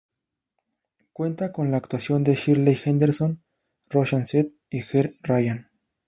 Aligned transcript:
Cuenta 1.13 1.51
con 1.51 1.69
la 1.69 1.77
actuación 1.77 2.23
de 2.23 2.33
Shirley 2.33 2.75
Henderson, 2.85 3.43
Roshan 3.87 4.25
Seth 4.25 4.51
y 4.71 4.81
Ger 4.81 5.11
Ryan. 5.21 5.69